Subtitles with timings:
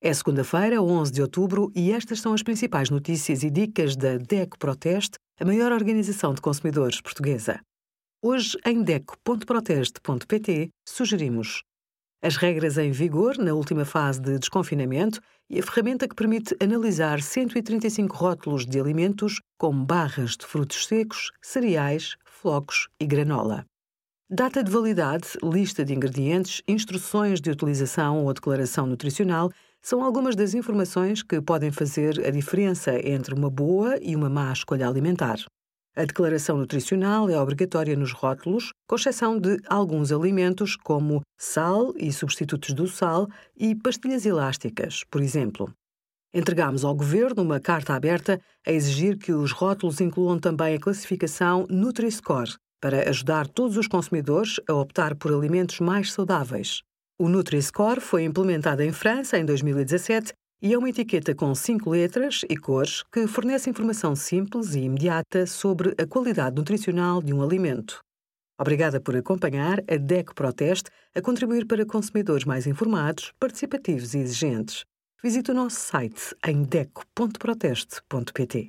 [0.00, 4.56] É segunda-feira, 11 de outubro, e estas são as principais notícias e dicas da DECO
[4.56, 7.60] Proteste, a maior organização de consumidores portuguesa.
[8.22, 11.64] Hoje, em DECO.proteste.pt, sugerimos
[12.22, 15.20] as regras em vigor na última fase de desconfinamento
[15.50, 21.32] e a ferramenta que permite analisar 135 rótulos de alimentos, como barras de frutos secos,
[21.42, 23.64] cereais, flocos e granola.
[24.30, 29.50] Data de validade, lista de ingredientes, instruções de utilização ou declaração nutricional
[29.82, 34.52] são algumas das informações que podem fazer a diferença entre uma boa e uma má
[34.52, 35.38] escolha alimentar.
[35.96, 42.12] A declaração nutricional é obrigatória nos rótulos, com exceção de alguns alimentos como sal e
[42.12, 45.72] substitutos do sal e pastilhas elásticas, por exemplo.
[46.32, 51.66] Entregamos ao Governo uma carta aberta a exigir que os rótulos incluam também a classificação
[51.68, 56.82] Nutri-Score, para ajudar todos os consumidores a optar por alimentos mais saudáveis.
[57.20, 60.32] O Nutri-Score foi implementado em França em 2017
[60.62, 65.44] e é uma etiqueta com cinco letras e cores que fornece informação simples e imediata
[65.44, 67.98] sobre a qualidade nutricional de um alimento.
[68.56, 74.84] Obrigada por acompanhar a DECO Proteste a contribuir para consumidores mais informados, participativos e exigentes.
[75.20, 78.68] Visite o nosso site em deco.proteste.pt.